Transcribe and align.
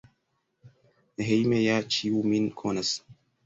Hejme 1.29 1.61
ja 1.67 1.77
ĉiu 1.99 2.27
min 2.33 2.51
konas. 2.63 2.99